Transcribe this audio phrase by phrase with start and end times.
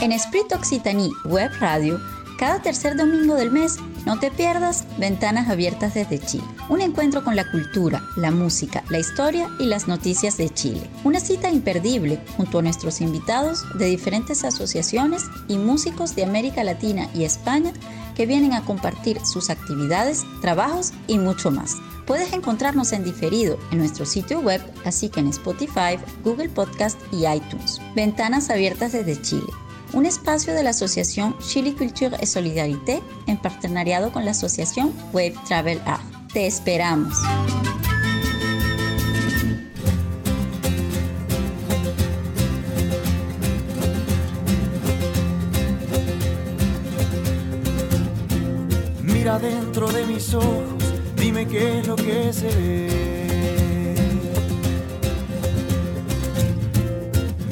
[0.00, 2.00] En Esprit Occitanie Web Radio,
[2.38, 6.44] cada tercer domingo del mes, no te pierdas Ventanas Abiertas desde Chile.
[6.68, 10.90] Un encuentro con la cultura, la música, la historia y las noticias de Chile.
[11.04, 17.08] Una cita imperdible junto a nuestros invitados de diferentes asociaciones y músicos de América Latina
[17.14, 17.72] y España
[18.14, 21.76] que vienen a compartir sus actividades, trabajos y mucho más.
[22.06, 27.26] Puedes encontrarnos en diferido en nuestro sitio web, así que en Spotify, Google Podcast y
[27.26, 27.80] iTunes.
[27.94, 29.46] Ventanas Abiertas desde Chile
[29.94, 35.34] un espacio de la Asociación Chile Culture et Solidarité en partenariado con la Asociación Wave
[35.46, 36.02] Travel Art.
[36.32, 37.16] Te esperamos.
[49.00, 50.64] Mira dentro de mis ojos,
[51.16, 52.88] dime qué es lo que se ve.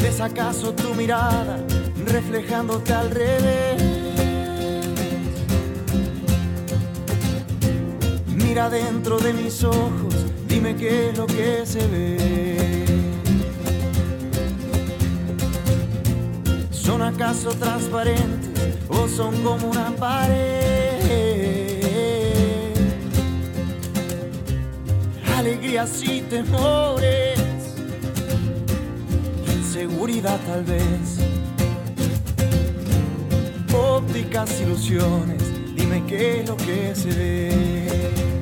[0.03, 1.65] ¿Ves acaso tu mirada?
[2.13, 3.83] Reflejándote al revés.
[8.27, 10.15] Mira dentro de mis ojos,
[10.47, 12.87] dime qué es lo que se ve.
[16.71, 21.01] ¿Son acaso transparentes o son como una pared?
[25.39, 27.41] Alegrías y temores,
[29.47, 31.12] inseguridad tal vez
[33.93, 35.43] ópticas ilusiones,
[35.77, 38.42] dime qué es lo que se ve.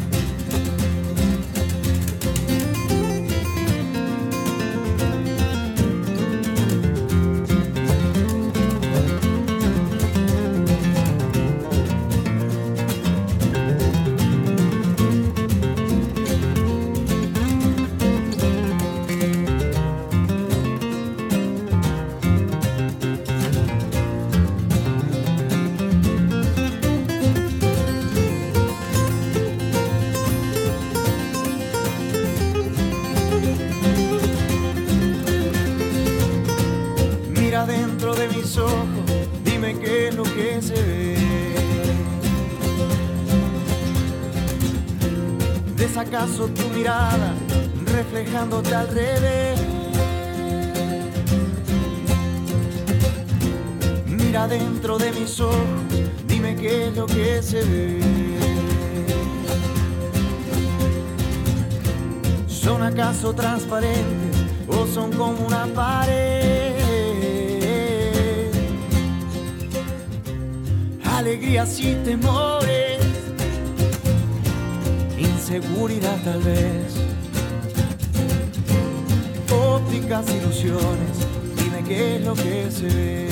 [46.48, 47.34] Tu mirada
[47.92, 49.60] reflejándote al revés.
[54.06, 55.56] Mira dentro de mis ojos,
[56.26, 58.00] dime qué es lo que se ve.
[62.46, 64.36] ¿Son acaso transparentes
[64.68, 66.74] o son como una pared?
[71.04, 72.79] Alegrías y temores
[75.50, 76.94] seguridad tal vez.
[79.50, 81.16] Ópticas ilusiones,
[81.56, 83.28] dime qué es lo que se ve.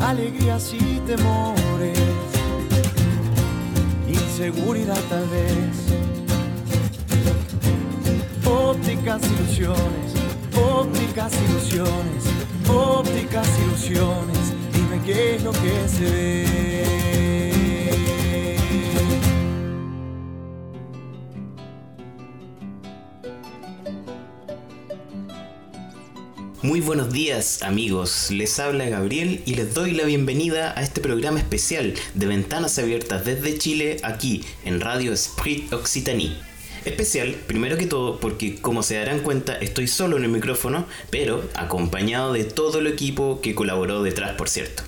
[0.00, 2.00] Alegrías y temores,
[4.08, 5.74] inseguridad tal vez.
[8.44, 10.08] Ópticas ilusiones,
[10.56, 12.24] ópticas ilusiones,
[12.68, 17.01] ópticas ilusiones, dime qué es lo que se ve.
[27.12, 31.92] Buenos días amigos, les habla Gabriel y les doy la bienvenida a este programa especial
[32.14, 36.32] de Ventanas Abiertas desde Chile aquí en Radio Sprit Occitanie.
[36.86, 41.44] Especial, primero que todo, porque como se darán cuenta estoy solo en el micrófono, pero
[41.54, 44.82] acompañado de todo el equipo que colaboró detrás, por cierto.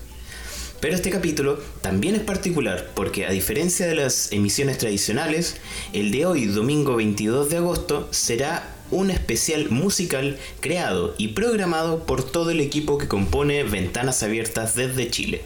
[0.81, 5.57] Pero este capítulo también es particular porque a diferencia de las emisiones tradicionales,
[5.93, 12.23] el de hoy, domingo 22 de agosto, será un especial musical creado y programado por
[12.23, 15.43] todo el equipo que compone Ventanas Abiertas desde Chile.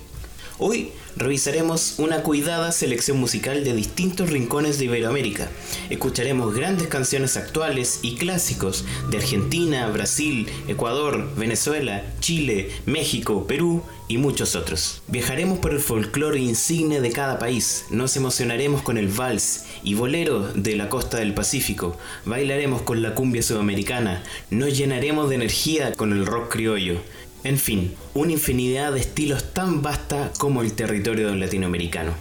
[0.61, 5.49] Hoy revisaremos una cuidada selección musical de distintos rincones de Iberoamérica.
[5.89, 14.19] Escucharemos grandes canciones actuales y clásicos de Argentina, Brasil, Ecuador, Venezuela, Chile, México, Perú y
[14.19, 15.03] muchos otros.
[15.07, 20.49] Viajaremos por el folclore insigne de cada país, nos emocionaremos con el vals y bolero
[20.55, 26.13] de la costa del Pacífico, bailaremos con la cumbia sudamericana, nos llenaremos de energía con
[26.13, 27.01] el rock criollo,
[27.45, 32.13] en fin, una infinidad de estilos tan vasta como el territorio latinoamericano.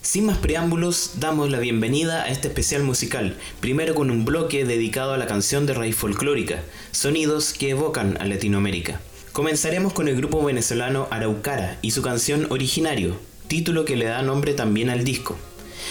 [0.00, 5.12] Sin más preámbulos, damos la bienvenida a este especial musical, primero con un bloque dedicado
[5.12, 9.00] a la canción de raíz folclórica, sonidos que evocan a Latinoamérica.
[9.32, 13.16] Comenzaremos con el grupo venezolano Araucara y su canción Originario,
[13.48, 15.36] título que le da nombre también al disco.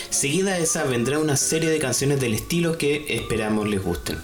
[0.09, 4.17] Seguida a esa vendrá una serie de canciones del estilo que esperamos les gusten.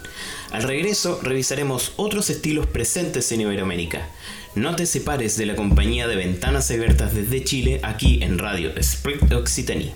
[0.50, 4.08] Al regreso revisaremos otros estilos presentes en Iberoamérica.
[4.58, 9.32] No te separes de la compañía de ventanas abiertas desde Chile aquí en Radio Spring
[9.32, 9.94] Occitanie.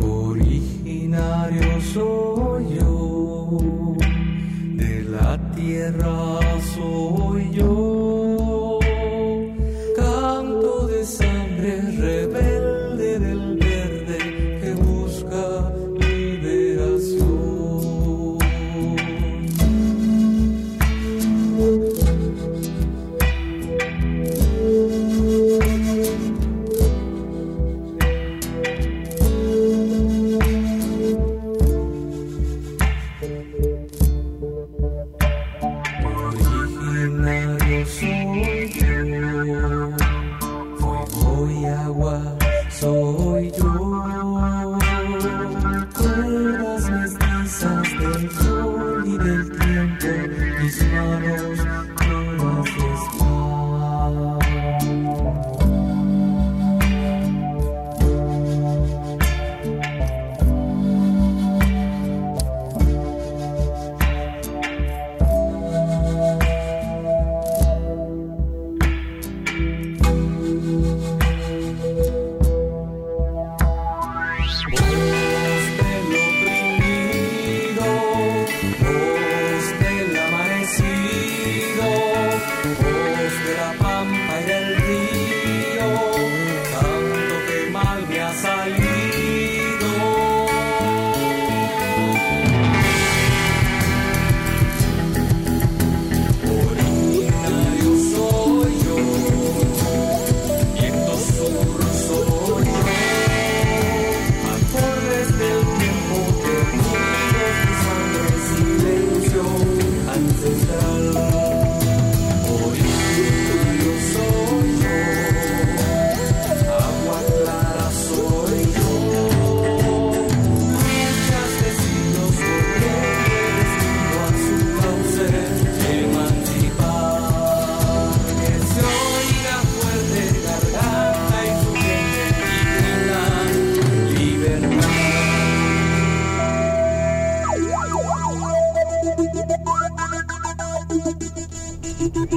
[0.00, 3.96] Originario soy yo
[4.76, 6.29] de la tierra.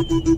[0.03, 0.32] do do do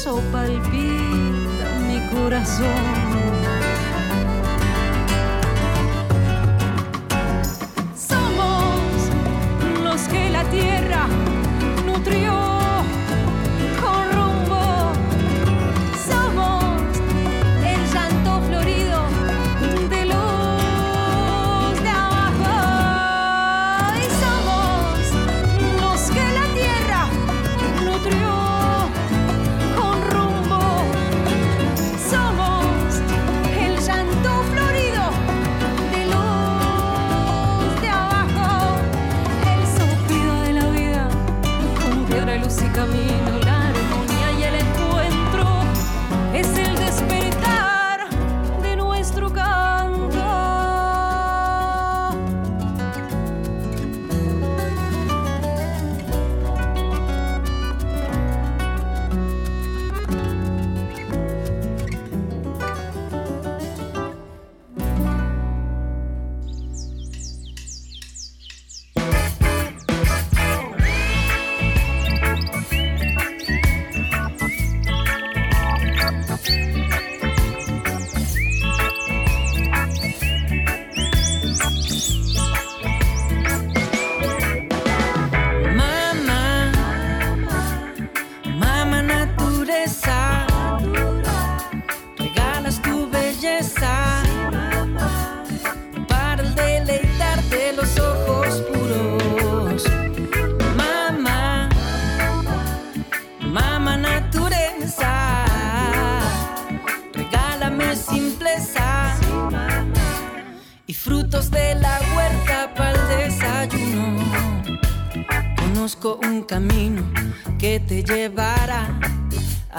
[0.00, 3.09] eso palpita mi corazón.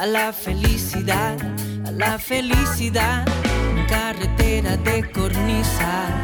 [0.05, 1.35] La felicidad,
[1.85, 3.25] a la felicidad,
[3.89, 6.21] carretera de cornisa.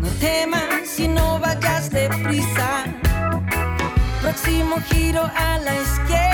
[0.00, 2.84] No temas si no vayas deprisa.
[4.22, 6.25] Próximo giro a la izquierda,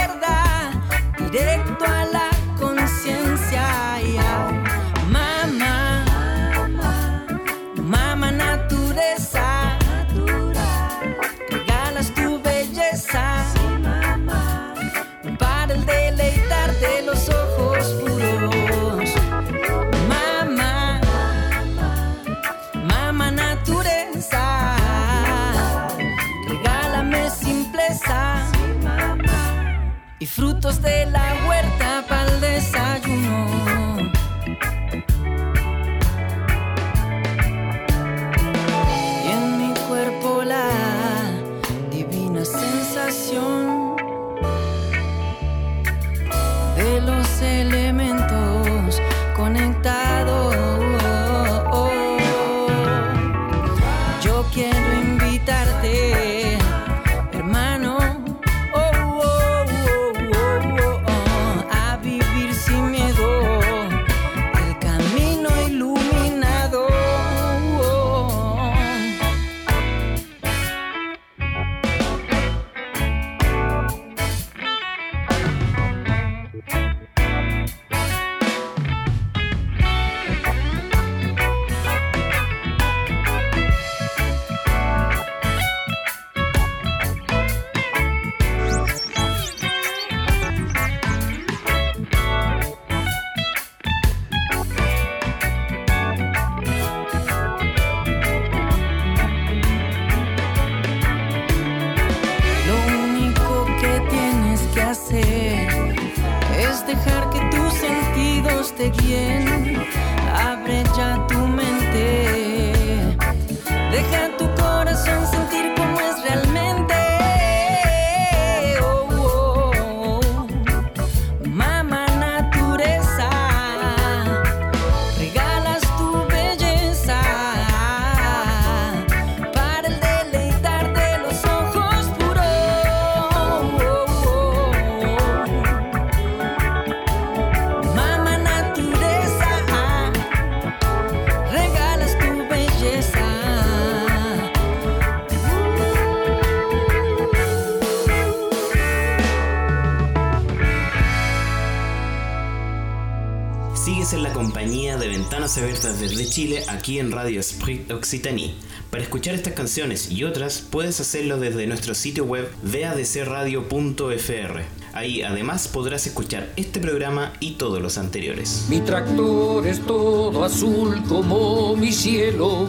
[156.69, 158.55] Aquí en Radio Sprit Occitanie.
[158.91, 164.63] Para escuchar estas canciones y otras puedes hacerlo desde nuestro sitio web vadcradio.fr.
[164.93, 168.67] Ahí además podrás escuchar este programa y todos los anteriores.
[168.69, 172.67] Mi tractor es todo azul como mi cielo.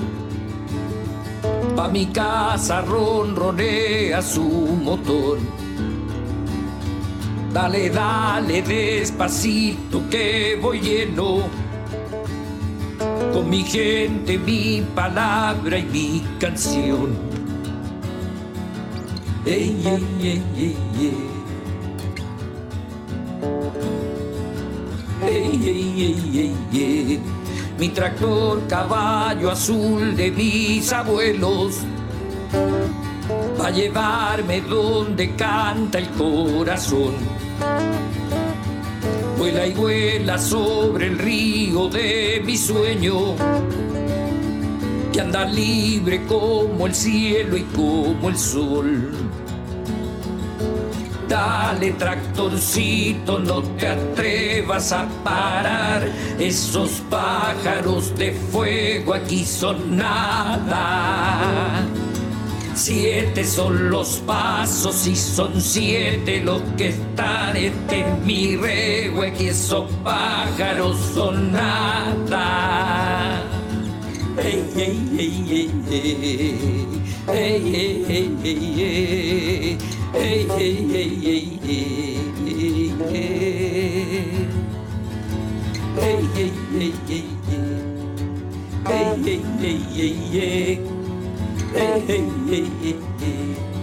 [1.76, 5.40] Pa' mi casa ronronea su motor.
[7.52, 11.63] Dale, dale despacito que voy lleno.
[13.34, 17.18] Con mi gente, mi palabra y mi canción.
[19.44, 21.34] Ey, ey, ey, ey, ey.
[25.26, 27.20] Ey, ey, ey, ey, ey.
[27.80, 31.80] Mi tractor caballo azul de mis abuelos
[33.60, 37.16] va a llevarme donde canta el corazón.
[39.44, 43.36] Vuela y vuela sobre el río de mi sueño,
[45.12, 49.12] que anda libre como el cielo y como el sol.
[51.28, 56.08] Dale tractorcito, no te atrevas a parar.
[56.40, 61.84] Esos pájaros de fuego aquí son nada.
[62.76, 67.74] Siete son los pasos y son siete los que están en
[68.26, 73.44] mi regüe que esos pájaros son nada.
[74.38, 77.04] Ey, ey, ey, ey, ey.
[77.26, 79.78] Ey, ey, ey, ey, ey.
[80.16, 80.84] Ey, ey,
[90.34, 91.03] ey,
[91.76, 92.14] ey, ey, ey.
[92.14, 92.70] Ey, ey, ey, ey, ey.
[92.70, 92.70] Ey, ey, ey, ey, ey.
[92.70, 93.74] Ey, ey, ey, ey, ey.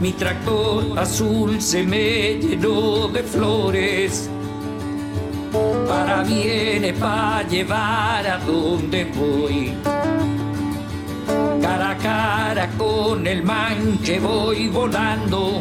[0.00, 4.30] Mi tractor azul se me llenó de flores.
[5.86, 9.74] Para viene para llevar a donde voy.
[11.60, 15.60] Cara a cara con el man que voy volando.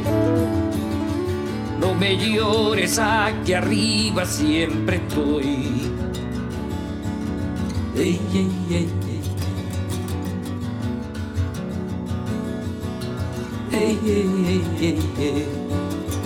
[1.82, 5.92] No me llores aquí arriba siempre estoy.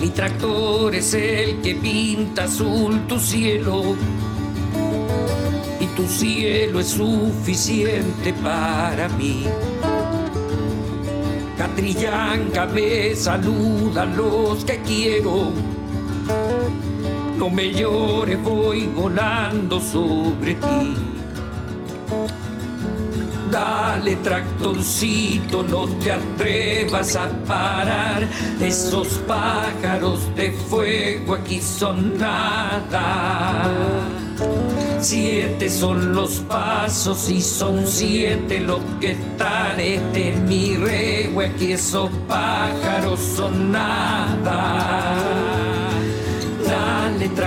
[0.00, 3.96] Mi tractor es el que pinta azul tu cielo
[5.80, 9.44] y tu cielo es suficiente para mí.
[11.56, 15.52] Catrillanca me saluda los que quiero.
[17.38, 20.96] No me llores, voy volando sobre ti.
[23.54, 28.26] Dale tractorcito, no te atrevas a parar.
[28.60, 33.70] Esos pájaros de fuego aquí son nada.
[34.98, 42.10] Siete son los pasos y son siete los que están en mi regüe, aquí esos
[42.26, 45.43] pájaros son nada.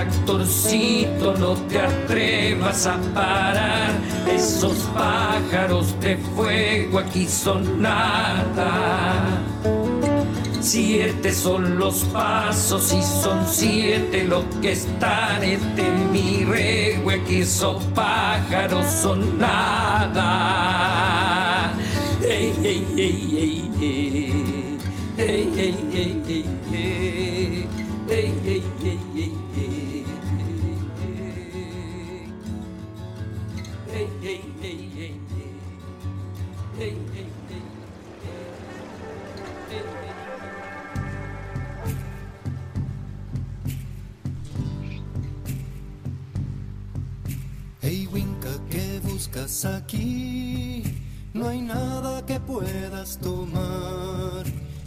[0.08, 3.90] Tractorcito, no te atrevas a parar.
[4.26, 9.42] Esos pájaros de fuego aquí son nada.
[10.60, 15.60] Siete son los pasos y son siete los que están en
[16.10, 20.24] mi regüe, que esos pájaros son nada.
[22.22, 24.78] Ey, ey, ey, ey.
[25.18, 26.44] Ey, ey, ey, ey, ey.
[49.48, 50.82] ¿Qué buscas aquí?
[51.32, 54.44] No hay nada que puedas tomar,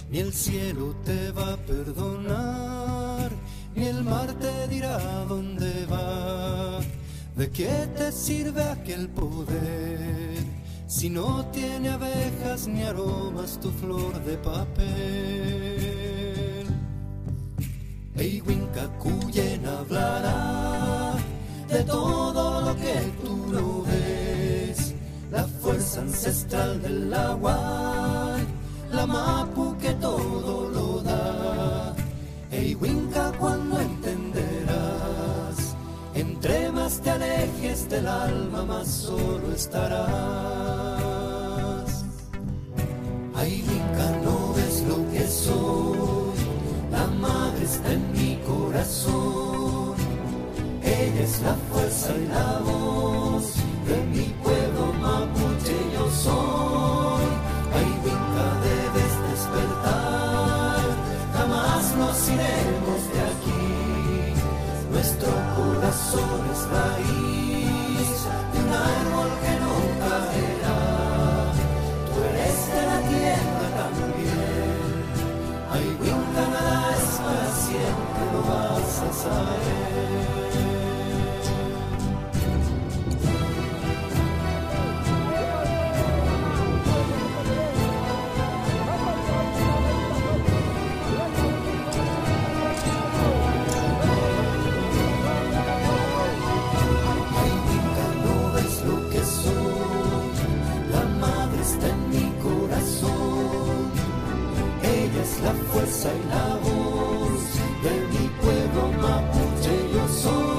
[0.09, 3.31] ni el cielo te va a perdonar,
[3.75, 6.79] ni el mar te dirá dónde va.
[7.35, 10.43] ¿De qué te sirve aquel poder
[10.85, 14.67] si no tiene abejas ni aromas tu flor de papel?
[18.15, 21.15] Eiwinka Cuyen hablará
[21.71, 24.00] de todo lo que tú no ves,
[25.31, 28.37] la fuerza ancestral del agua,
[28.91, 31.95] la mapu que todo lo da.
[32.51, 35.57] Eiwinka cuando entenderás,
[36.13, 40.11] entre más te alejes del alma, más solo estarás.
[43.41, 46.39] Eiwinka no ves lo que soy,
[46.91, 49.95] la madre está en mi corazón.
[50.83, 55.77] Ella es la fuerza y la voz de mi pueblo mapuche.
[55.93, 57.25] Yo soy.
[57.77, 60.85] Aiwinka debes despertar.
[61.35, 64.33] Jamás nos iremos de aquí.
[64.91, 68.09] Nuestro corazón es raíz
[68.51, 70.79] de un árbol que no caerá.
[72.07, 74.81] Tú eres de la tierra también.
[75.73, 80.40] Aiwinka nada es para siempre, lo vas a saber.
[106.01, 107.41] Fuerza y la voz
[107.83, 109.75] de mi pueblo mapuche.
[109.93, 110.51] Yo soy.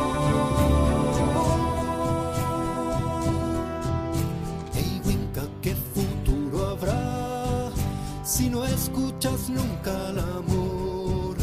[4.74, 7.70] Eiwinka, ¿qué futuro habrá
[8.24, 11.36] si no escuchas nunca al amor?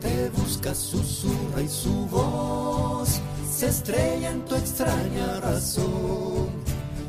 [0.00, 6.48] Te busca, susurra y su voz se estrella en tu extraña razón.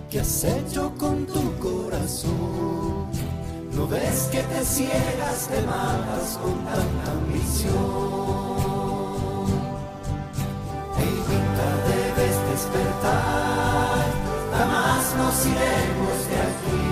[0.10, 3.01] ¿Qué has hecho con tu corazón?
[3.74, 7.76] ¿No ves que te ciegas, te matas con tanta ambición?
[10.98, 14.06] Eiwinka, debes despertar,
[14.52, 16.92] jamás nos iremos de aquí.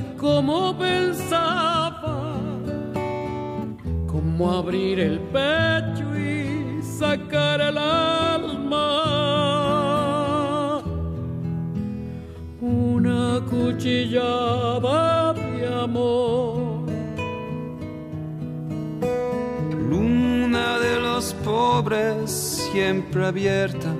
[0.21, 2.37] como pensaba.
[4.05, 8.87] Como abrir el pecho y sacar el alma.
[12.61, 16.85] Una cuchillada de amor.
[19.89, 22.29] Luna de los pobres
[22.71, 23.91] siempre abierta.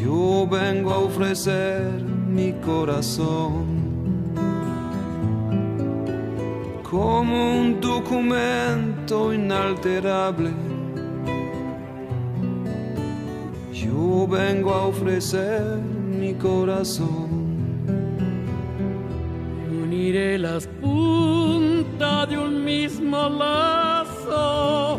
[0.00, 3.88] Yo vengo a ofrecer mi corazón
[6.82, 10.50] como un documento inalterable.
[13.72, 15.78] Yo vengo a ofrecer
[16.20, 17.28] mi corazón.
[19.82, 24.98] Uniré las puntas de un mismo lazo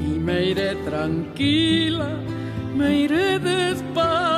[0.00, 2.10] y me iré tranquila,
[2.76, 4.37] me iré despacio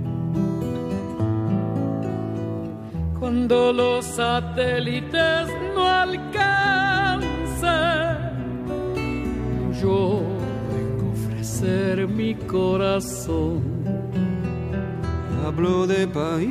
[3.21, 6.41] Cuando los satélites no alcanzan,
[9.79, 10.23] yo
[10.73, 13.61] vengo a ofrecer mi corazón.
[15.45, 16.41] Hablo de países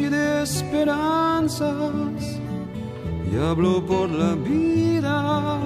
[0.00, 2.40] y de esperanzas,
[3.30, 5.58] y hablo por la vida,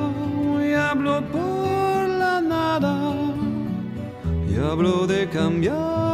[0.69, 3.15] y hablo por la nada,
[4.51, 6.14] y hablo de cambiar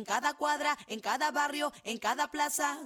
[0.00, 2.78] en cada cuadra, en cada barrio, en cada plaza.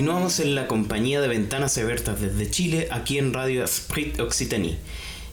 [0.00, 4.78] Continuamos en la compañía de Ventanas Abiertas desde Chile, aquí en Radio Sprit Occitanie.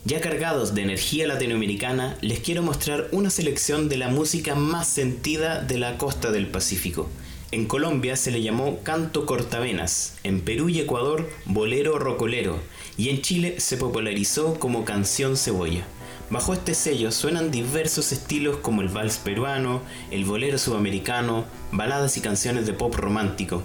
[0.04, 5.62] Ya cargados de energía latinoamericana, les quiero mostrar una selección de la música más sentida
[5.62, 7.10] de la costa del Pacífico.
[7.52, 12.60] En Colombia se le llamó canto cortavenas, en Perú y Ecuador bolero rocolero,
[12.98, 15.86] y en Chile se popularizó como canción cebolla.
[16.30, 22.22] Bajo este sello suenan diversos estilos como el vals peruano, el bolero sudamericano, baladas y
[22.22, 23.64] canciones de pop romántico.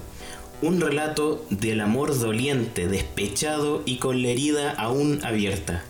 [0.63, 5.83] Un relato del amor doliente, despechado y con la herida aún abierta.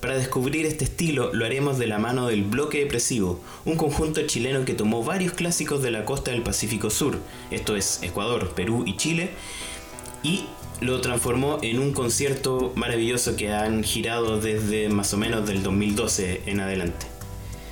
[0.00, 4.64] Para descubrir este estilo lo haremos de la mano del Bloque Depresivo, un conjunto chileno
[4.64, 7.20] que tomó varios clásicos de la costa del Pacífico Sur,
[7.52, 9.30] esto es Ecuador, Perú y Chile,
[10.24, 10.46] y
[10.80, 16.42] lo transformó en un concierto maravilloso que han girado desde más o menos del 2012
[16.46, 17.06] en adelante.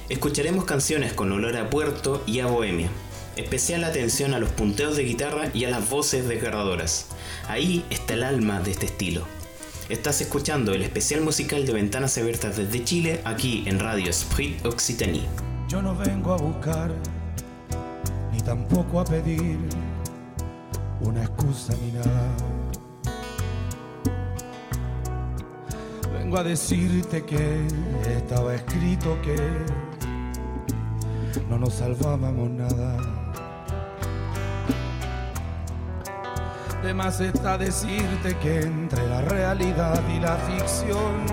[0.09, 2.89] Escucharemos canciones con olor a puerto y a bohemia.
[3.37, 7.09] Especial atención a los punteos de guitarra y a las voces desgarradoras.
[7.49, 9.27] Ahí está el alma de este estilo.
[9.91, 15.27] Estás escuchando el especial musical de Ventanas Abiertas desde Chile, aquí en Radio Sprit Occitanie.
[15.69, 16.91] Yo no vengo a buscar,
[18.33, 19.59] ni tampoco a pedir
[21.03, 22.37] una excusa ni nada.
[26.19, 27.67] Vengo a decirte que
[28.17, 29.37] estaba escrito que
[31.51, 33.26] no nos salvábamos nada.
[36.83, 41.27] De más está decirte que entre la realidad y la ficción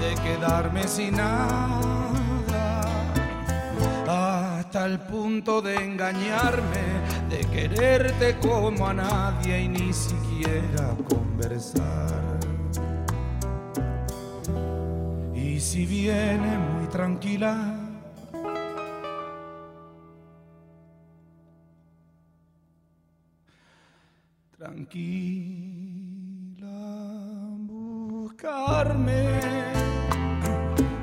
[0.00, 2.14] de quedarme sin nada
[4.06, 6.82] hasta el punto de engañarme,
[7.30, 12.40] de quererte como a nadie y ni siquiera conversar.
[15.34, 17.83] Y si viene muy tranquila,
[24.64, 26.56] tranquila,
[27.58, 29.40] buscarme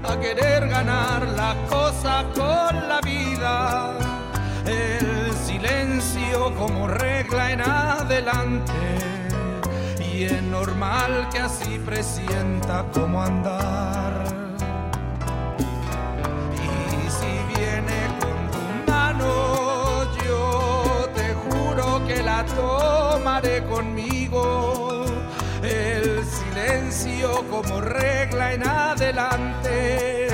[0.04, 3.94] a querer ganar las cosas con la vida,
[4.66, 8.74] el silencio como regla en adelante.
[10.00, 14.41] Y es normal que así presienta como andar.
[22.42, 25.06] La tomaré conmigo.
[25.62, 30.28] El silencio como regla en adelante.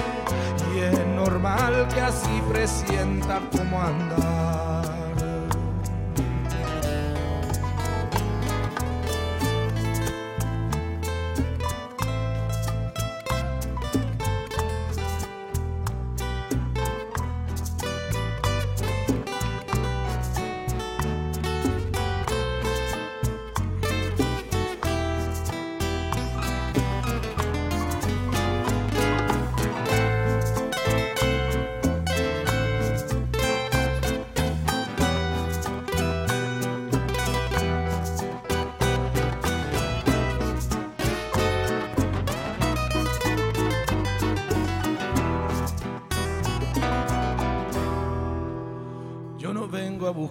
[0.74, 4.67] Y es normal que así presienta como andar.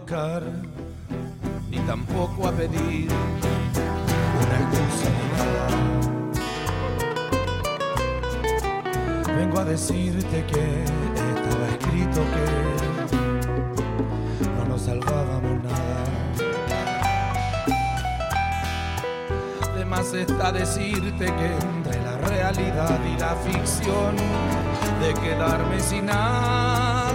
[0.06, 3.08] Ni tampoco a pedir
[4.40, 5.10] una excusa.
[9.36, 12.44] Vengo a decirte que estaba escrito que
[14.56, 16.04] no nos salvábamos nada.
[19.76, 24.14] De más está decirte que entre la realidad y la ficción
[25.00, 27.05] de quedarme sin nada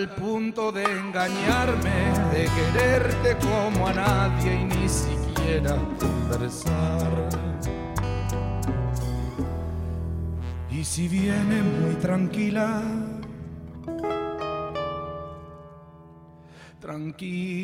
[0.00, 1.90] el punto de engañarme,
[2.32, 7.28] de quererte como a nadie y ni siquiera conversar.
[10.70, 12.82] Y si viene muy tranquila,
[16.80, 17.59] tranquila,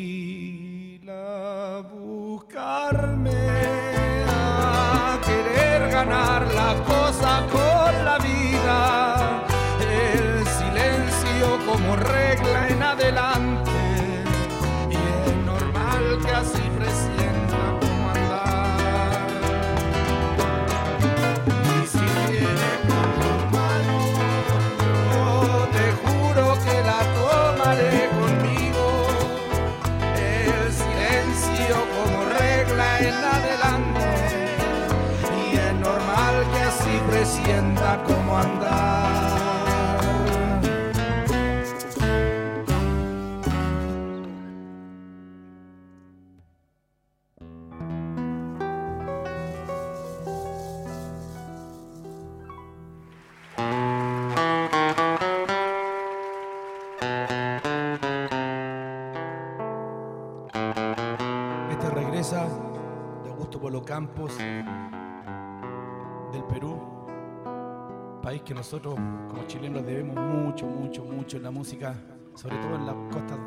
[68.67, 68.95] nosotros
[69.29, 71.95] como chilenos debemos mucho, mucho, mucho en la música,
[72.35, 73.39] sobre todo en las costas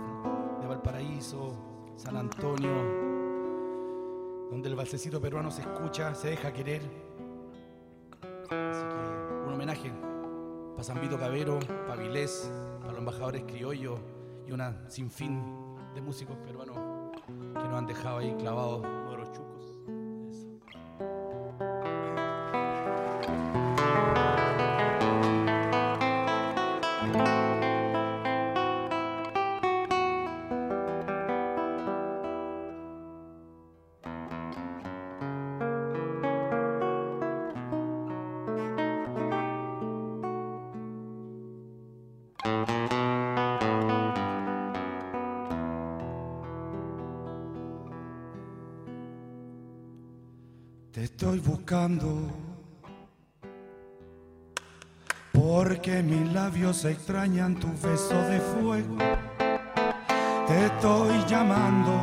[0.63, 2.73] de Valparaíso, San Antonio,
[4.51, 6.81] donde el balsecito peruano se escucha, se deja querer.
[8.49, 9.93] Así que un homenaje
[10.71, 12.51] para Zambito Cabero, para Vilés,
[12.81, 14.01] para los embajadores criollos
[14.49, 16.79] y una sinfín de músicos peruanos
[17.27, 18.87] que nos han dejado ahí clavados
[19.19, 19.77] los chucos.
[20.31, 20.49] Eso.
[55.33, 58.99] Porque mis labios extrañan tu beso de fuego.
[60.49, 62.03] Te estoy llamando.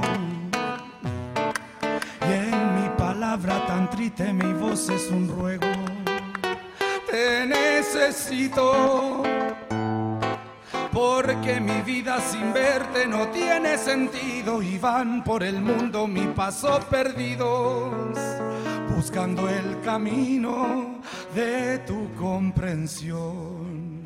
[2.22, 5.68] Y en mi palabra tan triste mi voz es un ruego.
[7.12, 9.24] Te necesito.
[10.94, 14.62] Porque mi vida sin verte no tiene sentido.
[14.62, 18.37] Y van por el mundo mis pasos perdidos
[18.98, 21.00] buscando el camino
[21.36, 24.02] de tu comprensión.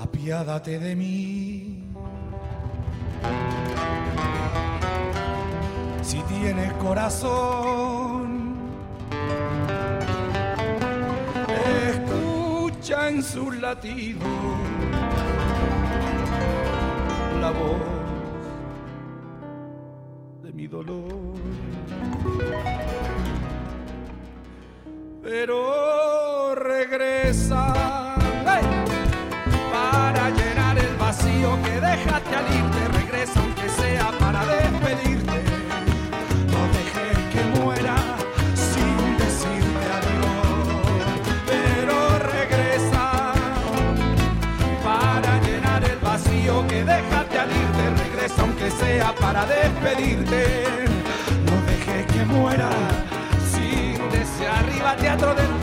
[0.00, 1.88] Apiádate de mí.
[6.02, 8.54] Si tienes corazón,
[11.90, 14.28] escucha en su latido
[17.40, 17.93] la voz
[25.36, 27.74] Pero regresa
[29.72, 32.88] para llenar el vacío que dejaste al irte.
[33.00, 35.42] Regresa aunque sea para despedirte.
[36.52, 37.96] No dejes que muera
[38.54, 41.18] sin decirte adiós.
[41.48, 41.96] Pero
[42.36, 43.32] regresa
[44.84, 47.90] para llenar el vacío que dejaste al irte.
[48.04, 50.64] Regresa aunque sea para despedirte.
[51.44, 52.83] No dejes que muera
[54.96, 55.53] teatro del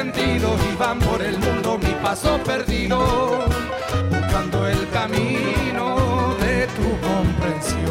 [0.00, 3.44] sentido y van por el mundo mi paso perdido
[4.08, 7.90] buscando el camino de tu comprensión.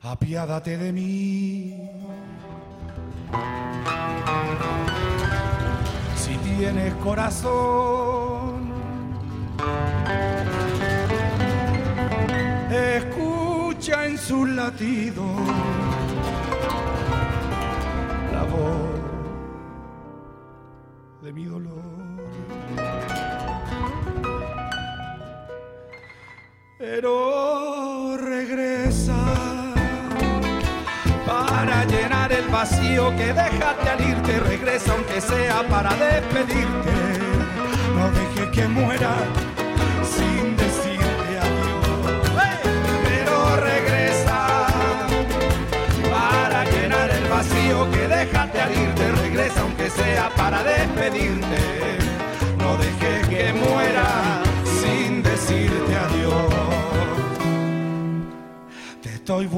[0.00, 1.90] apiádate de mí.
[6.22, 8.72] Si tienes corazón,
[12.70, 15.24] escucha en su latido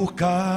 [0.05, 0.54] Te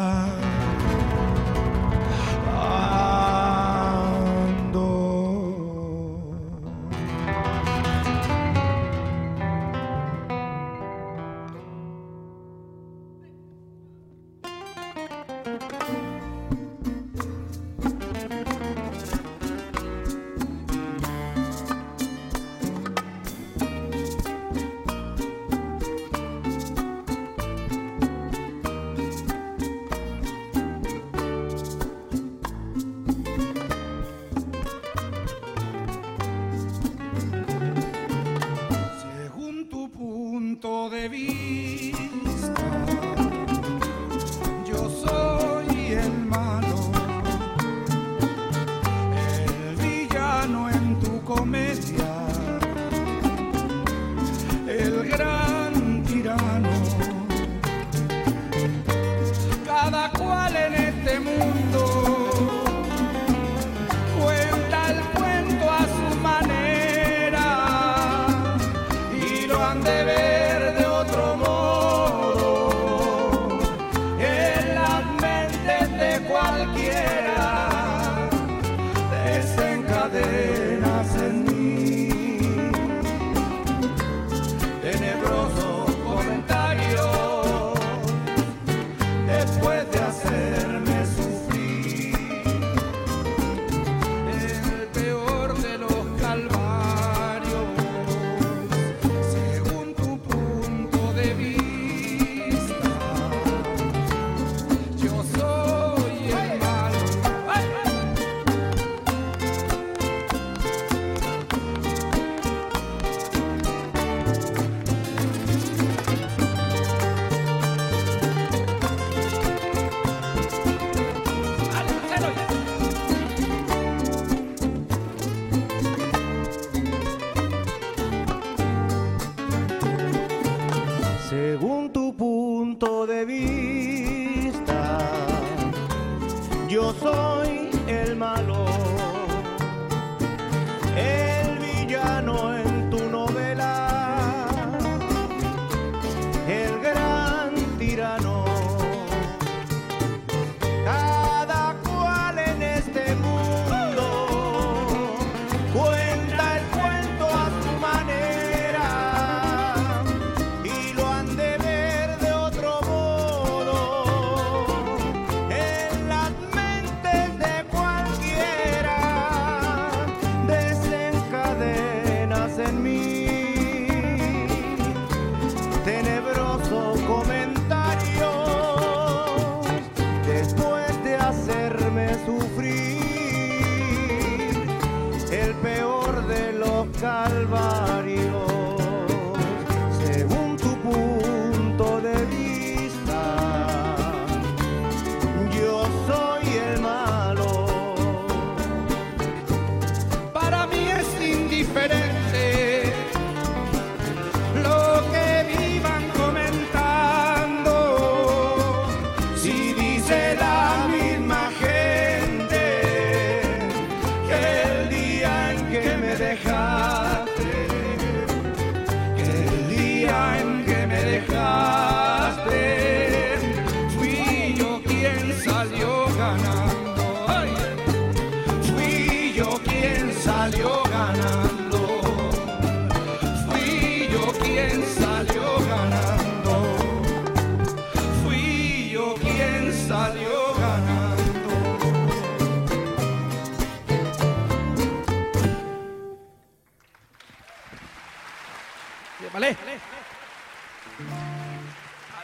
[249.33, 249.57] Vale.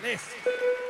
[0.01, 0.19] Vale.
[0.19, 0.82] amor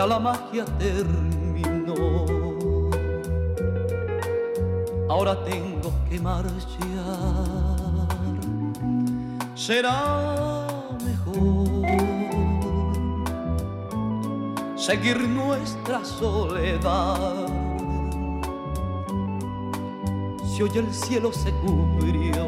[0.00, 1.94] ya la magia terminó.
[5.10, 6.56] Ahora tengo que marchar,
[9.54, 10.66] será
[11.04, 11.84] mejor
[14.74, 17.46] seguir nuestra soledad
[20.46, 22.46] si hoy el cielo se cubrió.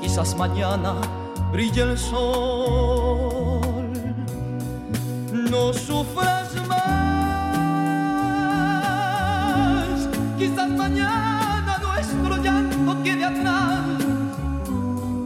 [0.00, 0.94] Quizás mañana
[1.52, 3.29] brille el sol,
[5.60, 7.58] no sufras más.
[10.38, 13.98] Quizás mañana nuestro llanto quede atrás.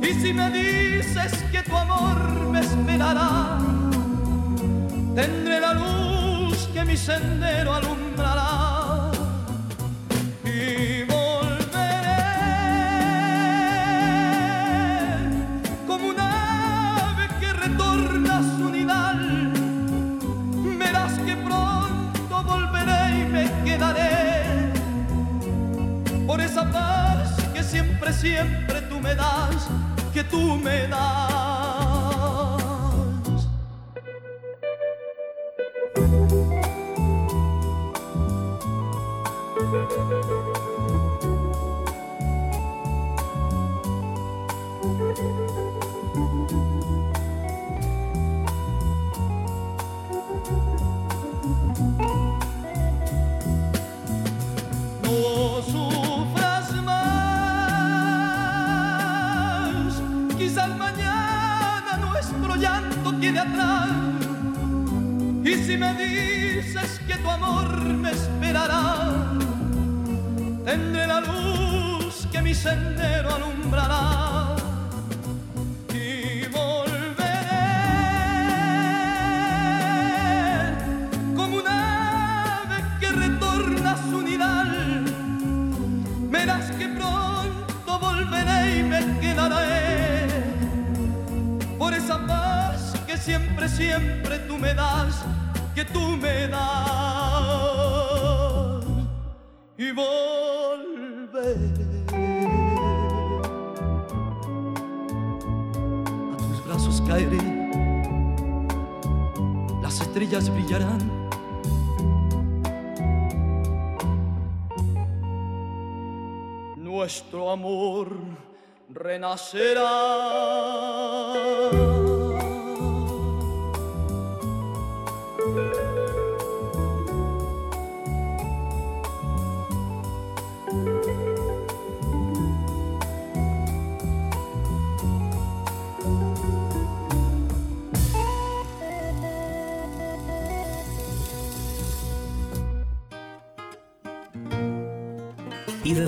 [0.02, 2.18] Y si me dices que tu amor
[2.52, 3.58] me esperará,
[5.14, 8.03] tendré la luz que mi sendero alumbrará
[28.24, 29.68] siempre, tú me das,
[30.14, 31.23] que tú me das.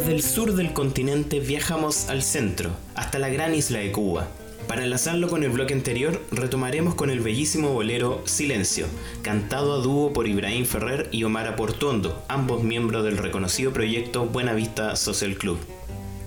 [0.06, 4.28] Desde el sur del continente viajamos al centro, hasta la gran isla de Cuba.
[4.68, 8.86] Para enlazarlo con el bloque anterior, retomaremos con el bellísimo bolero Silencio,
[9.22, 14.52] cantado a dúo por Ibrahim Ferrer y Omar Aportuondo, ambos miembros del reconocido proyecto Buena
[14.52, 15.58] Vista Social Club.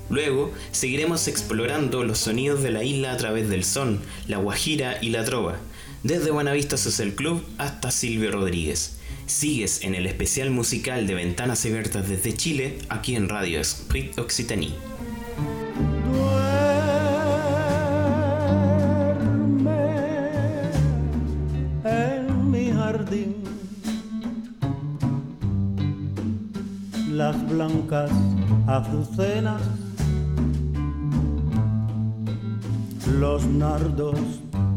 [0.10, 5.12] Luego, seguiremos explorando los sonidos de la isla a través del son, la guajira y
[5.12, 5.56] la trova,
[6.04, 8.99] desde Buenavista Social Club hasta Silvio Rodríguez.
[9.30, 14.74] Sigues en el especial musical de Ventanas Abiertas desde Chile, aquí en Radio Sprit Occitanie.
[21.86, 23.36] en mi jardín.
[27.12, 28.10] Las blancas
[28.66, 29.62] azucenas,
[33.20, 34.20] los nardos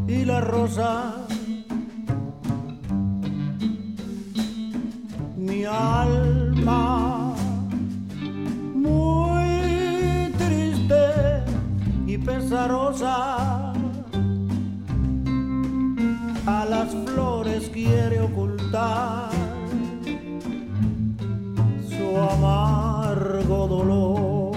[0.07, 1.23] y la rosa.
[8.75, 11.43] Muy triste
[12.07, 13.73] y pesarosa
[16.45, 19.29] a las flores quiere ocultar
[21.87, 24.53] su amargo dolor.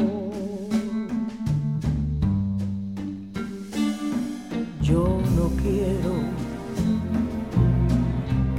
[4.83, 6.15] Yo no quiero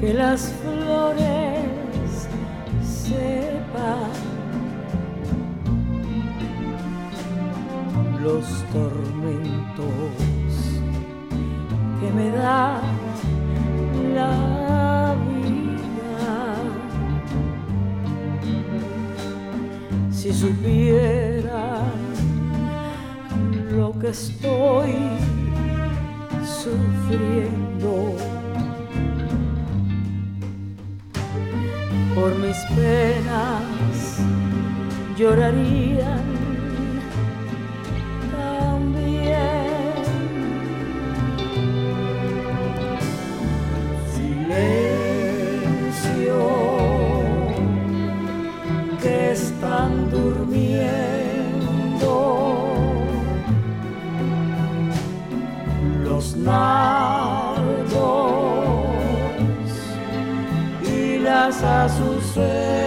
[0.01, 0.53] que las
[20.39, 21.91] supieran
[23.71, 24.93] lo que estoy
[26.45, 28.15] sufriendo.
[32.13, 34.19] Por mis penas
[35.17, 36.36] llorarían
[61.47, 62.86] casa su sueño.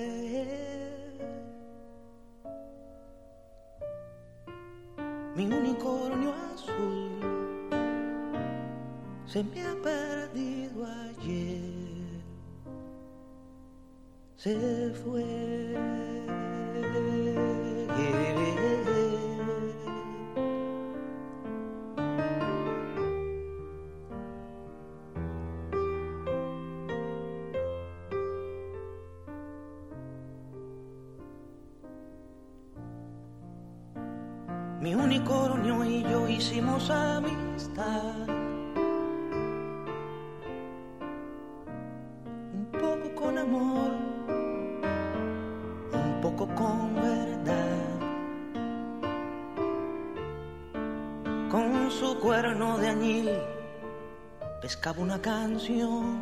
[9.31, 12.21] Se me ha perdido ayer,
[14.35, 15.40] se fue.
[43.41, 43.91] Amor,
[45.93, 47.77] un poco con verdad.
[51.49, 53.29] Con su cuerno de añil
[54.61, 56.21] pescaba una canción.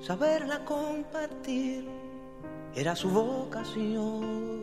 [0.00, 1.88] Saberla compartir
[2.74, 4.62] era su vocación.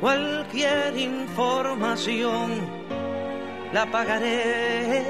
[0.00, 2.52] Cualquier información
[3.74, 5.04] la pagaré.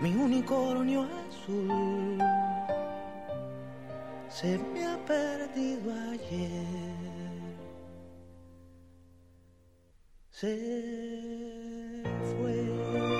[0.00, 2.18] Mi unicornio azul
[4.30, 6.66] se me ha perdido ayer.
[10.30, 13.11] Se fue.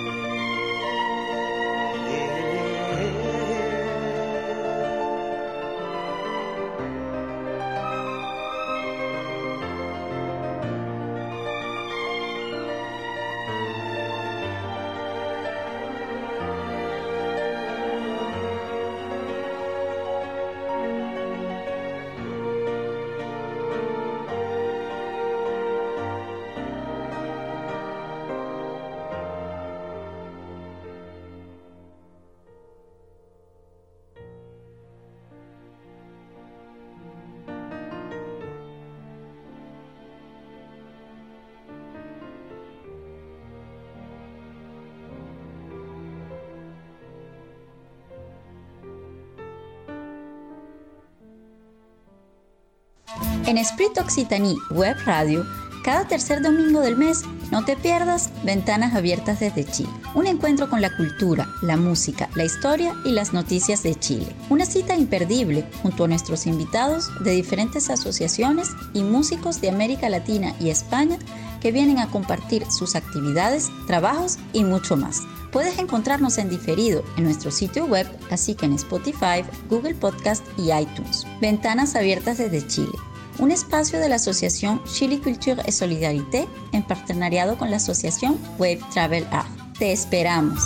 [53.52, 55.44] En Esprit Occitanie Web Radio,
[55.84, 59.90] cada tercer domingo del mes, no te pierdas Ventanas Abiertas desde Chile.
[60.14, 64.34] Un encuentro con la cultura, la música, la historia y las noticias de Chile.
[64.48, 70.54] Una cita imperdible junto a nuestros invitados de diferentes asociaciones y músicos de América Latina
[70.58, 71.18] y España
[71.60, 75.20] que vienen a compartir sus actividades, trabajos y mucho más.
[75.50, 80.72] Puedes encontrarnos en diferido en nuestro sitio web, así que en Spotify, Google Podcast y
[80.72, 81.26] iTunes.
[81.42, 82.92] Ventanas Abiertas desde Chile
[83.38, 88.80] un espacio de la asociación Chile Culture et Solidarité en partenariado con la asociación Wave
[88.92, 89.50] Travel Art.
[89.78, 90.62] Te esperamos.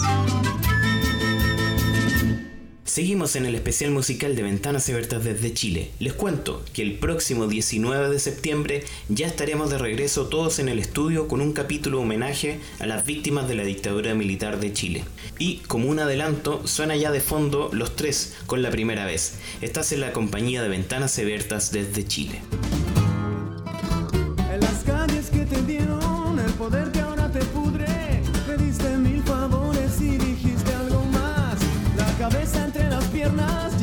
[2.96, 5.90] Seguimos en el especial musical de Ventanas Abiertas desde Chile.
[5.98, 10.78] Les cuento que el próximo 19 de septiembre ya estaremos de regreso todos en el
[10.78, 15.04] estudio con un capítulo homenaje a las víctimas de la dictadura militar de Chile.
[15.38, 19.40] Y como un adelanto, suena ya de fondo Los Tres con la primera vez.
[19.60, 22.40] Estás en la compañía de Ventanas Abiertas desde Chile.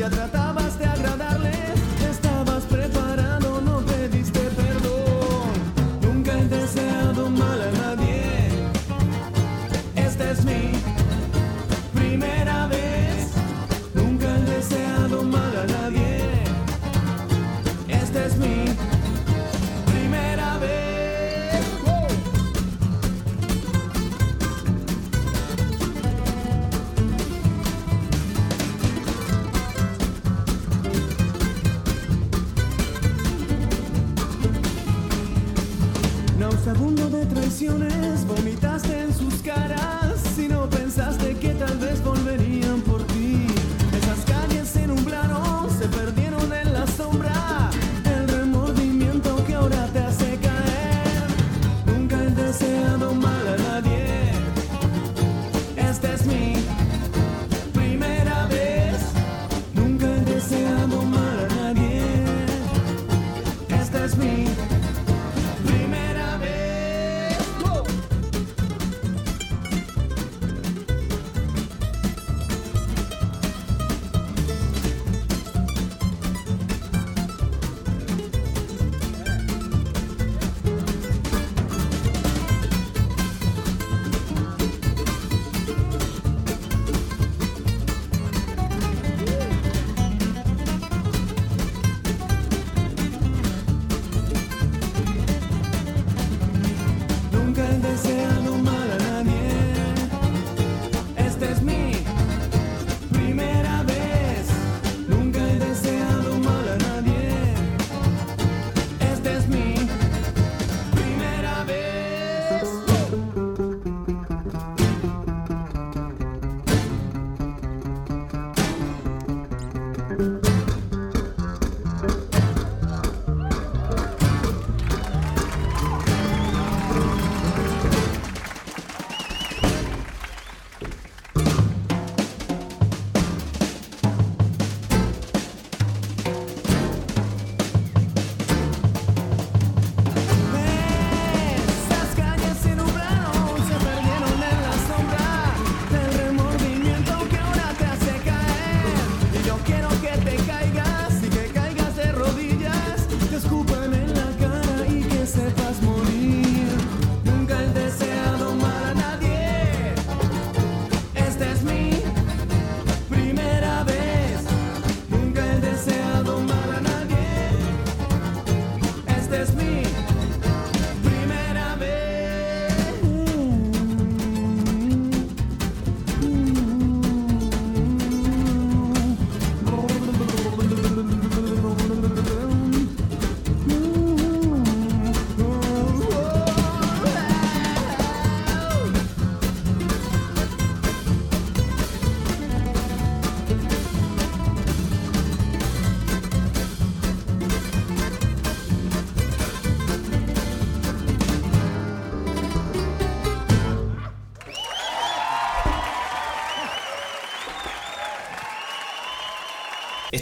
[0.09, 0.42] Piernas, ya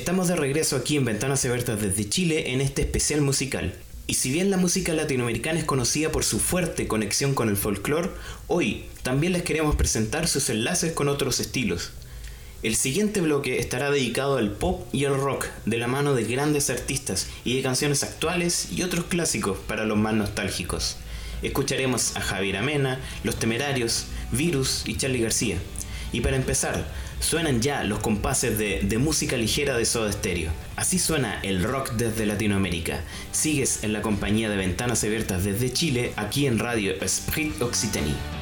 [0.02, 3.76] Estamos de regreso aquí en Ventanas Abiertas desde Chile en este especial musical.
[4.08, 8.10] Y si bien la música latinoamericana es conocida por su fuerte conexión con el folclore,
[8.48, 11.92] hoy también les queremos presentar sus enlaces con otros estilos.
[12.64, 16.72] El siguiente bloque estará dedicado al pop y al rock, de la mano de grandes
[16.72, 20.98] artistas y de canciones actuales y otros clásicos para los más nostálgicos.
[21.44, 25.60] Escucharemos a Javier Amena, Los Temerarios, Virus y Charlie García.
[26.12, 26.88] Y para empezar,
[27.32, 30.52] suenan ya los compases de, de música ligera de Soda Stereo.
[30.76, 33.06] Así suena el rock desde Latinoamérica.
[33.32, 38.41] Sigues en la compañía de Ventanas Abiertas desde Chile, aquí en Radio Esprit Occitanie.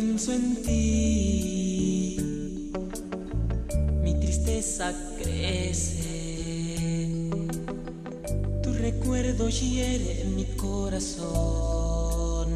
[0.00, 2.16] pienso en ti,
[4.00, 5.98] mi tristeza crece,
[8.62, 12.46] tu recuerdo hiere mi corazón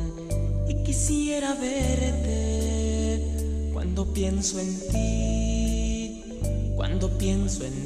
[0.68, 3.24] y quisiera verte
[3.72, 6.22] cuando pienso en ti,
[6.76, 7.81] cuando pienso en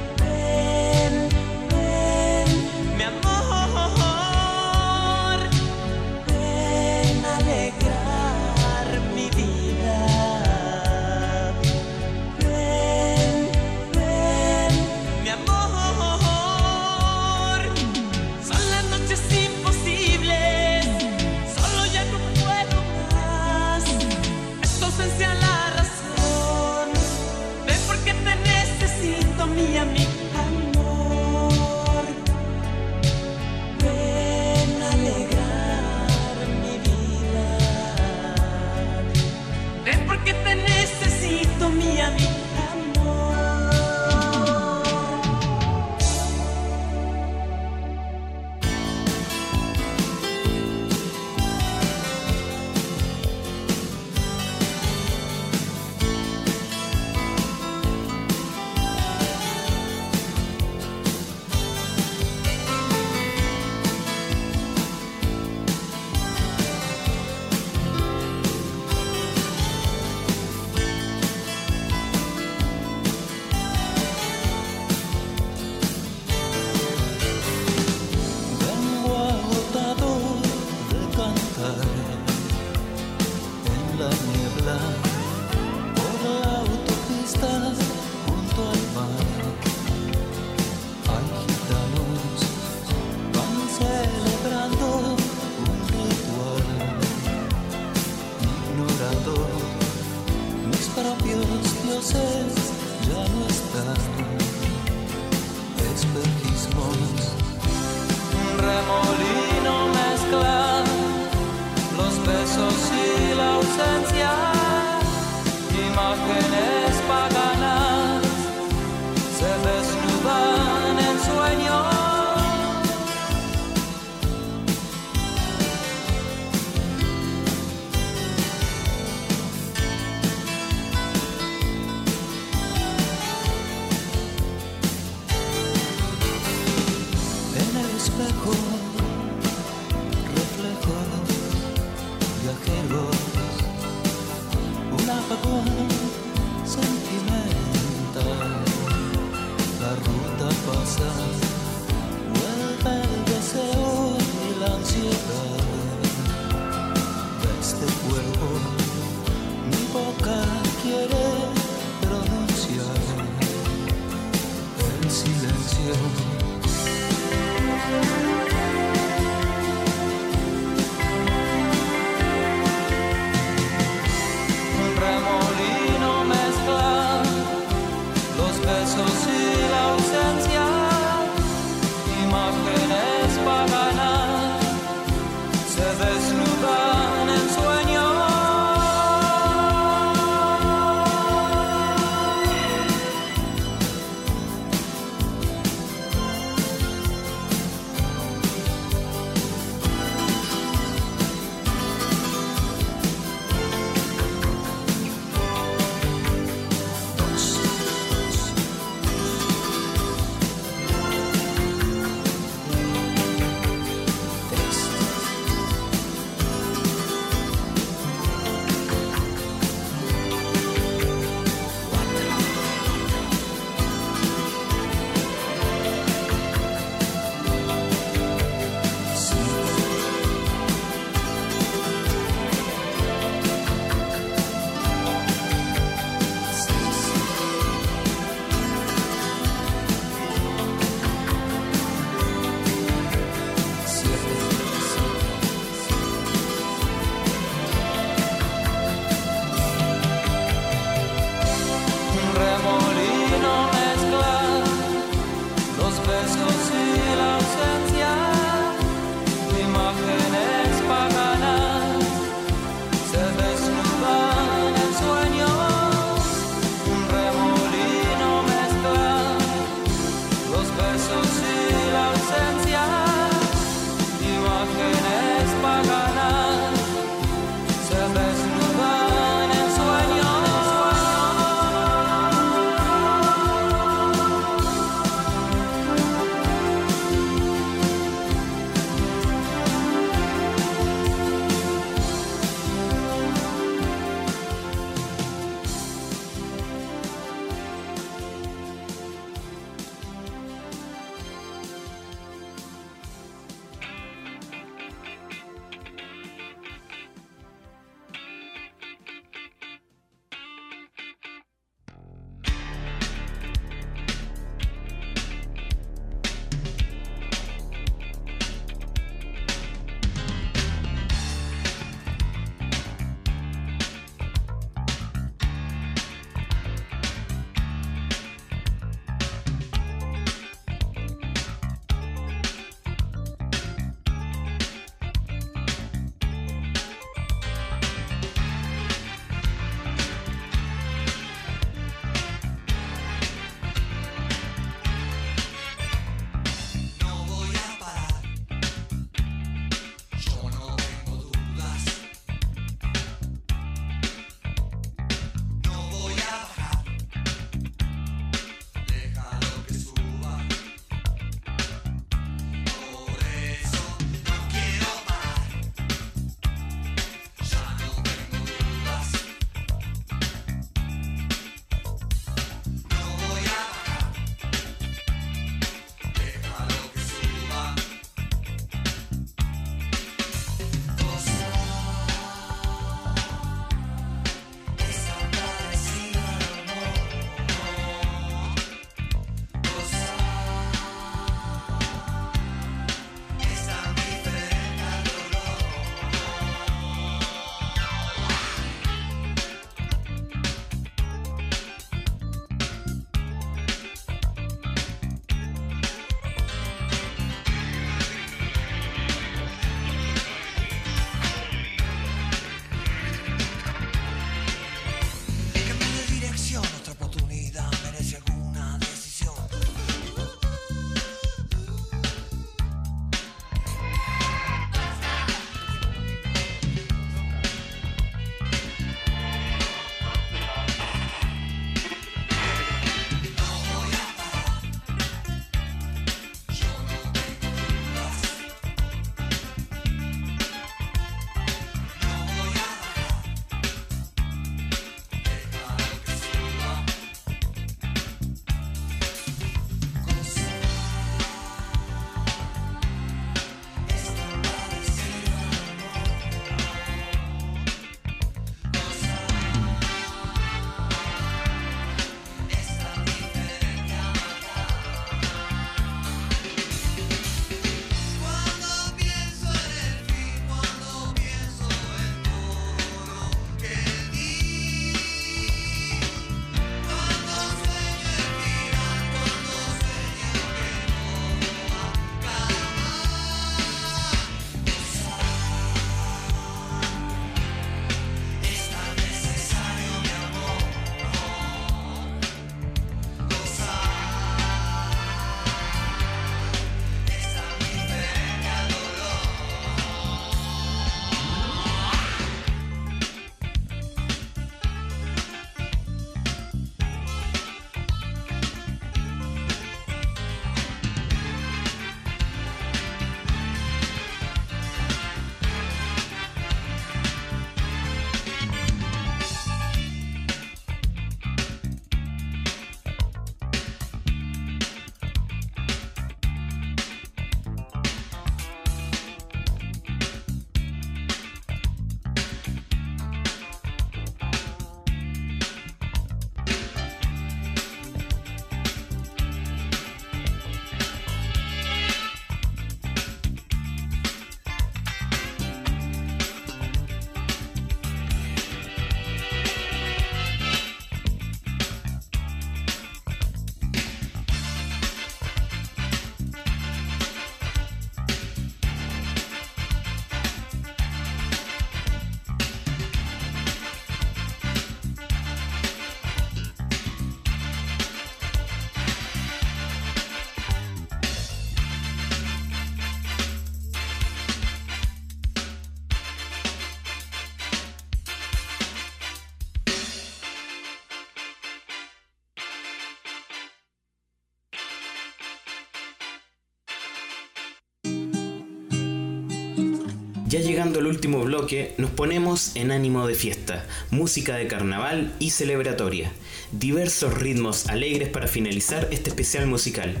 [590.30, 595.30] Ya llegando al último bloque, nos ponemos en ánimo de fiesta, música de carnaval y
[595.30, 596.12] celebratoria,
[596.52, 600.00] diversos ritmos alegres para finalizar este especial musical.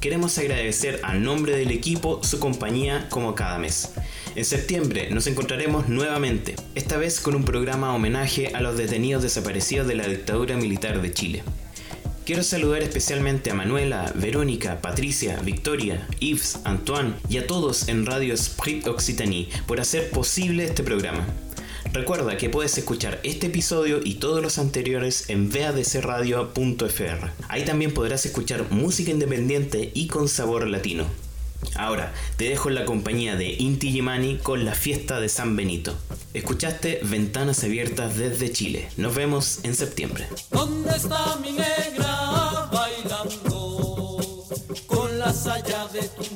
[0.00, 3.92] Queremos agradecer a nombre del equipo su compañía como cada mes.
[4.34, 9.86] En septiembre nos encontraremos nuevamente, esta vez con un programa homenaje a los detenidos desaparecidos
[9.86, 11.44] de la dictadura militar de Chile.
[12.24, 18.36] Quiero saludar especialmente a Manuela, Verónica, Patricia, Victoria, Yves, Antoine y a todos en Radio
[18.36, 21.26] Sprit Occitanie por hacer posible este programa.
[21.92, 27.30] Recuerda que puedes escuchar este episodio y todos los anteriores en vadcradio.fr.
[27.48, 31.06] Ahí también podrás escuchar música independiente y con sabor latino.
[31.76, 35.94] Ahora, te dejo en la compañía de Inti Gimani con la fiesta de San Benito.
[36.34, 38.88] Escuchaste Ventanas Abiertas desde Chile.
[38.96, 40.28] Nos vemos en septiembre.
[40.50, 44.16] ¿Dónde está mi negra bailando
[44.86, 46.29] con la saya de Tumbiquis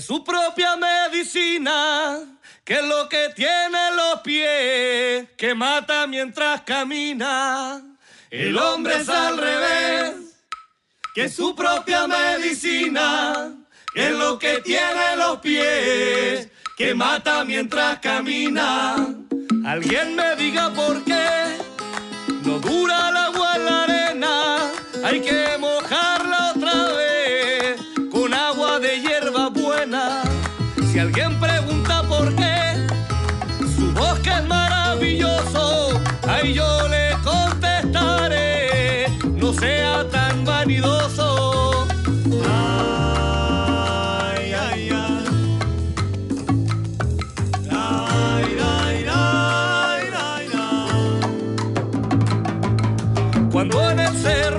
[0.00, 2.18] su propia medicina,
[2.64, 7.82] que es lo que tiene en los pies, que mata mientras camina.
[8.30, 10.14] El hombre es al revés,
[11.14, 13.52] que su propia medicina,
[13.94, 18.94] que es lo que tiene en los pies, que mata mientras camina.
[19.64, 21.56] Alguien me diga por qué
[22.44, 24.72] no dura el agua en la arena,
[25.04, 25.58] hay que
[31.08, 32.86] alguien pregunta por qué,
[33.74, 35.98] su bosque es maravilloso,
[36.28, 41.88] ahí yo le contestaré, no sea tan vanidoso.
[42.44, 45.24] Ay, ay, ay.
[53.50, 54.57] Cuando en el cerro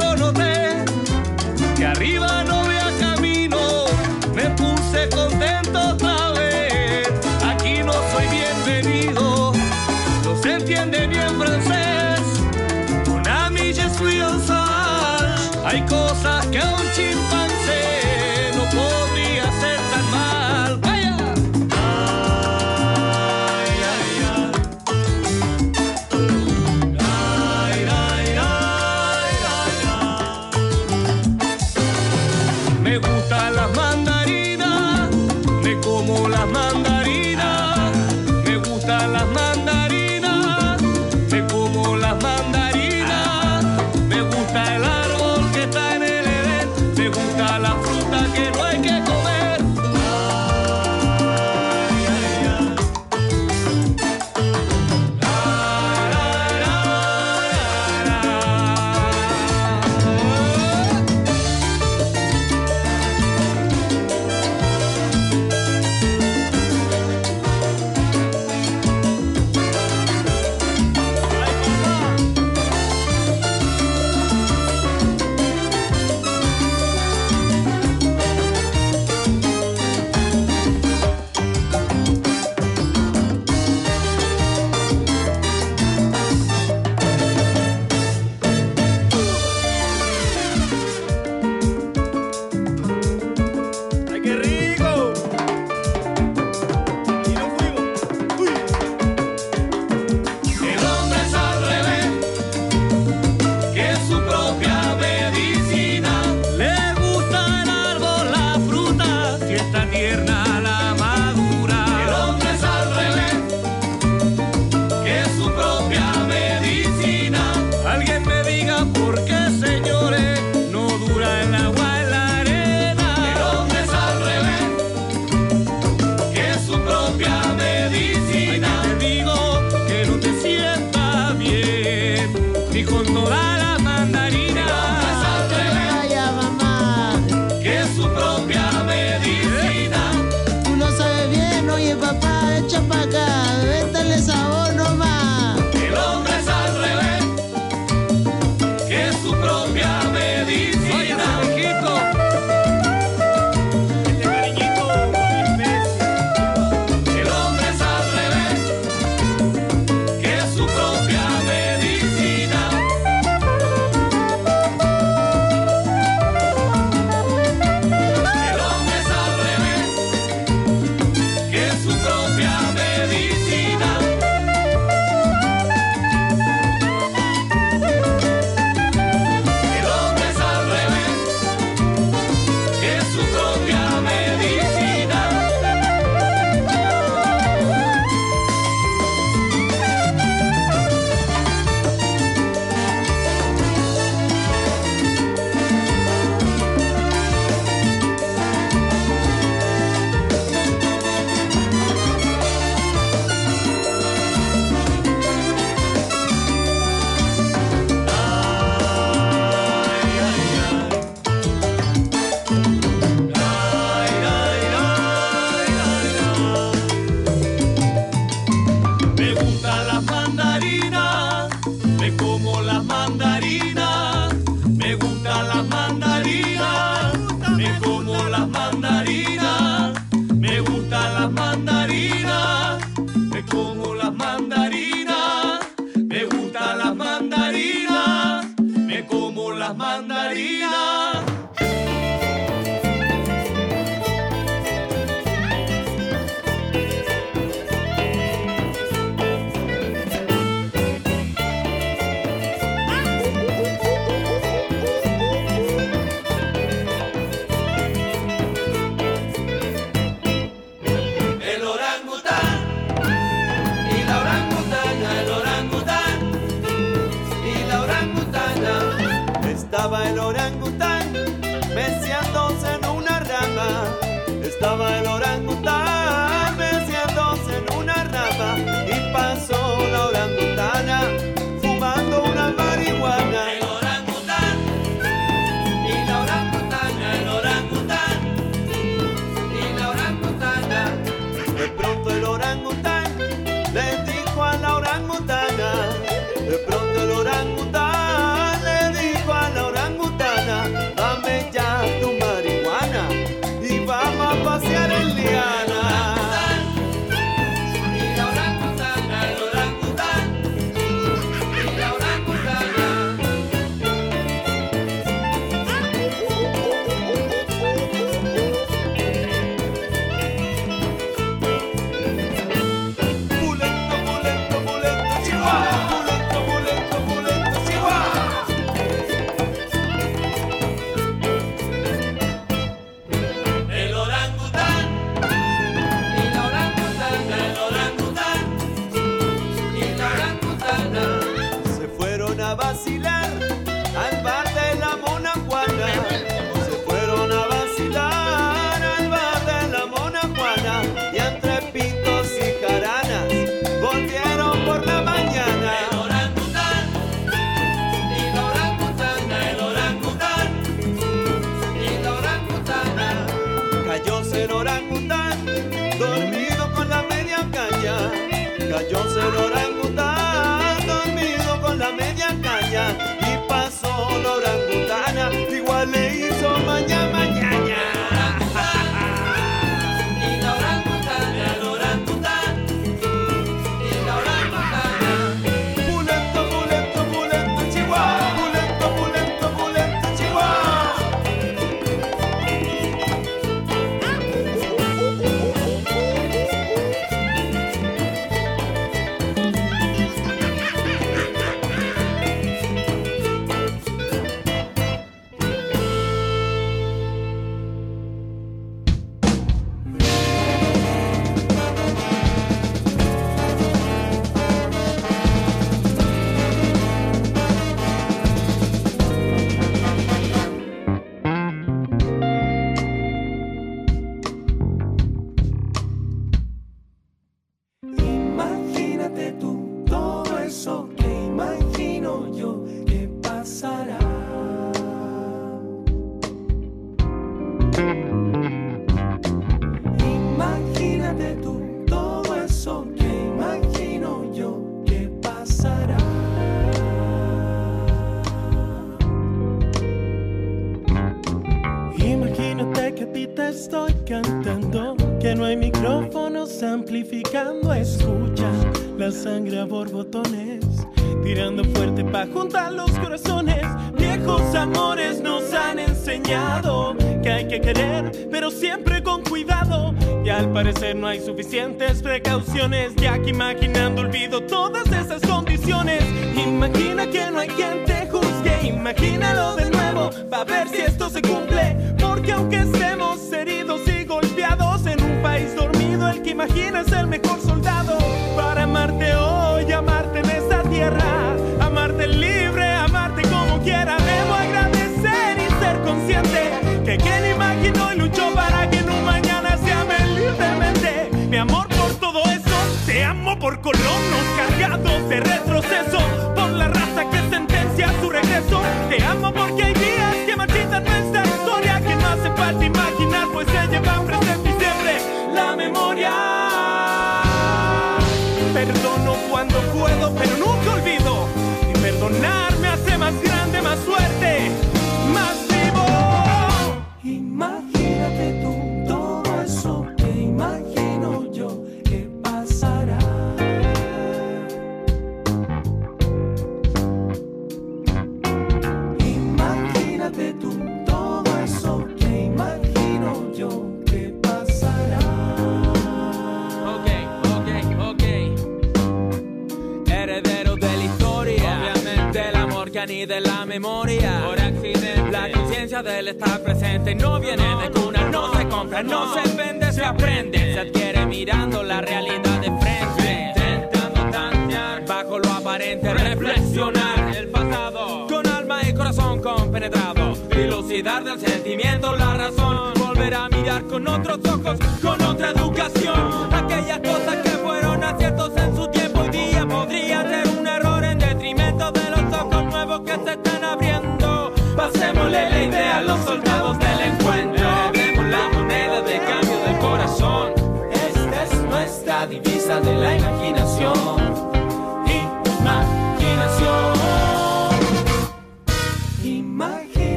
[471.10, 473.79] hay suficientes precauciones, ya que imaginando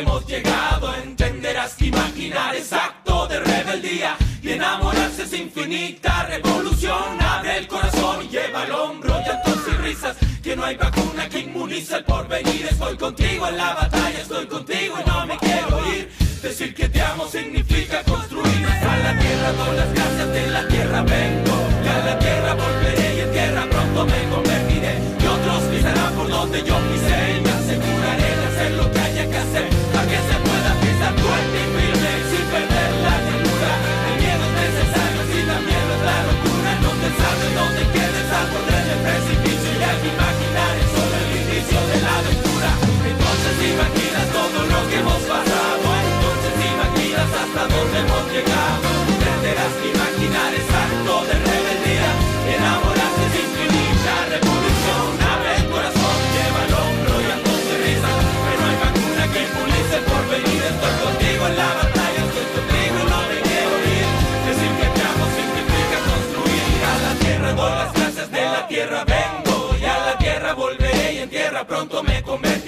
[0.00, 0.94] hemos llegado.
[0.96, 4.16] Entenderás que imaginar es acto de rebeldía.
[4.42, 7.20] Y enamorarse es infinita revolución.
[7.20, 11.40] Abre el corazón y lleva al hombro llantos y risas que no hay vacuna que
[11.40, 12.66] inmunice el porvenir.
[12.70, 16.10] Estoy contigo en la batalla, estoy contigo y no me quiero ir.
[16.42, 18.66] Decir que te amo significa construir.
[18.66, 21.56] A la tierra doy las gracias, de la tierra vengo.
[21.84, 24.98] Y a la tierra volveré y en tierra pronto me convertiré.
[25.22, 27.19] Y otros pisarán por donde yo pisé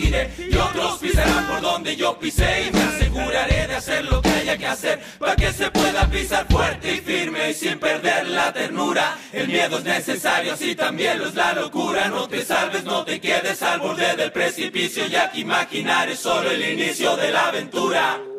[0.09, 2.69] Y otros pisarán por donde yo pisé.
[2.69, 5.01] Y me aseguraré de hacer lo que haya que hacer.
[5.19, 9.19] Para que se pueda pisar fuerte y firme y sin perder la ternura.
[9.33, 12.09] El miedo es necesario, así también lo es la locura.
[12.09, 15.07] No te salves, no te quedes al borde del precipicio.
[15.07, 18.32] Ya que imaginar es solo el inicio de la aventura.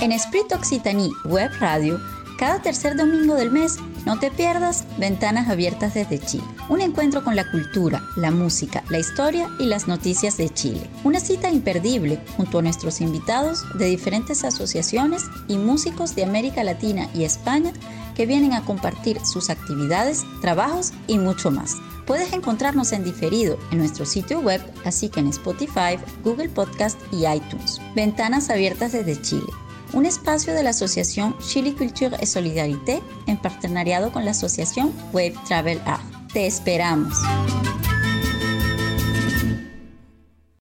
[0.00, 1.98] En Esprit Occitanie Web Radio,
[2.38, 6.44] cada tercer domingo del mes, no te pierdas Ventanas Abiertas desde Chile.
[6.68, 10.88] Un encuentro con la cultura, la música, la historia y las noticias de Chile.
[11.02, 17.08] Una cita imperdible junto a nuestros invitados de diferentes asociaciones y músicos de América Latina
[17.14, 17.72] y España
[18.20, 21.78] que vienen a compartir sus actividades, trabajos y mucho más.
[22.06, 27.26] Puedes encontrarnos en diferido en nuestro sitio web, así que en Spotify, Google Podcast y
[27.26, 27.80] iTunes.
[27.94, 29.50] Ventanas Abiertas desde Chile
[29.94, 35.34] un espacio de la asociación Chile Culture et Solidarité en partenariado con la asociación Wave
[35.48, 36.04] Travel Art.
[36.34, 37.14] Te esperamos.